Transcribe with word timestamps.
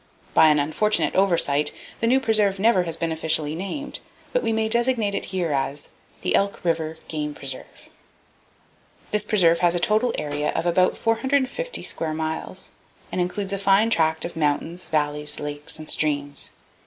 By 0.33 0.47
an 0.47 0.57
unfortunate 0.57 1.13
oversight, 1.13 1.71
the 1.99 2.07
new 2.07 2.19
preserve 2.19 2.57
never 2.57 2.85
has 2.85 2.97
been 2.97 3.11
officially 3.11 3.53
named, 3.53 3.99
but 4.33 4.41
we 4.41 4.51
may 4.51 4.67
designate 4.67 5.13
it 5.13 5.25
here 5.25 5.51
as 5.51 5.89
The 6.21 6.33
Elk 6.33 6.65
River 6.65 6.97
Game 7.07 7.35
Preserve.—This 7.35 9.23
preserve 9.23 9.59
has 9.59 9.75
a 9.75 9.79
total 9.79 10.11
area 10.17 10.49
of 10.53 10.65
about 10.65 10.97
450 10.97 11.83
square 11.83 12.15
miles, 12.15 12.71
and 13.11 13.21
includes 13.21 13.53
a 13.53 13.59
fine 13.59 13.91
tract 13.91 14.25
of 14.25 14.35
mountains, 14.35 14.87
valleys, 14.87 15.39
lakes 15.39 15.77
and 15.77 15.87
streams. 15.87 16.49